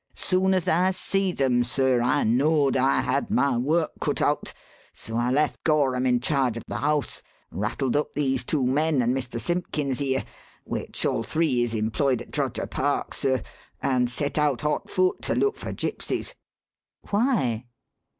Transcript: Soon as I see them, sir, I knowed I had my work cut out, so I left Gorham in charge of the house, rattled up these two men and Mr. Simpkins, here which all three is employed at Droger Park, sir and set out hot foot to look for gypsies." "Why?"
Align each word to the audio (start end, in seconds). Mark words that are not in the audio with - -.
Soon 0.15 0.55
as 0.55 0.67
I 0.67 0.89
see 0.89 1.31
them, 1.31 1.63
sir, 1.63 2.01
I 2.01 2.23
knowed 2.23 2.75
I 2.75 3.01
had 3.01 3.29
my 3.29 3.55
work 3.59 3.91
cut 4.01 4.19
out, 4.19 4.51
so 4.93 5.15
I 5.15 5.29
left 5.29 5.63
Gorham 5.63 6.07
in 6.07 6.19
charge 6.19 6.57
of 6.57 6.63
the 6.65 6.77
house, 6.79 7.21
rattled 7.51 7.95
up 7.95 8.13
these 8.15 8.43
two 8.43 8.65
men 8.65 9.03
and 9.03 9.15
Mr. 9.15 9.39
Simpkins, 9.39 9.99
here 9.99 10.23
which 10.63 11.05
all 11.05 11.21
three 11.21 11.61
is 11.61 11.75
employed 11.75 12.19
at 12.19 12.31
Droger 12.31 12.67
Park, 12.67 13.13
sir 13.13 13.43
and 13.79 14.09
set 14.09 14.39
out 14.39 14.61
hot 14.61 14.89
foot 14.89 15.21
to 15.21 15.35
look 15.35 15.55
for 15.55 15.71
gypsies." 15.71 16.33
"Why?" 17.11 17.67